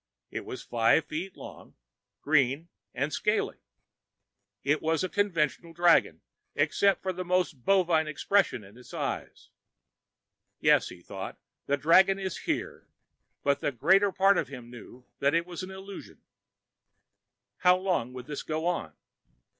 It 0.31 0.45
was 0.45 0.63
five 0.63 1.05
feet 1.05 1.37
long, 1.37 1.75
green 2.23 2.69
and 2.91 3.13
scaly. 3.13 3.57
It 4.63 4.81
was 4.81 5.03
a 5.03 5.09
conventional 5.09 5.73
dragon, 5.73 6.21
except 6.55 7.03
for 7.03 7.13
the 7.13 7.23
most 7.23 7.63
bovine 7.63 8.07
expression 8.07 8.63
in 8.63 8.75
its 8.79 8.95
eyes.... 8.95 9.51
Yes, 10.59 10.89
he 10.89 11.01
thought, 11.01 11.37
the 11.67 11.77
dragon 11.77 12.17
is 12.17 12.35
here. 12.49 12.87
But 13.43 13.59
the 13.59 13.71
greater 13.71 14.11
part 14.11 14.39
of 14.39 14.47
him 14.47 14.71
knew 14.71 15.05
that 15.19 15.35
it 15.35 15.45
was 15.45 15.61
an 15.61 15.69
illusion. 15.69 16.19
How 17.57 17.77
long 17.77 18.11
would 18.11 18.25
this 18.25 18.41
go 18.41 18.65
on? 18.65 18.93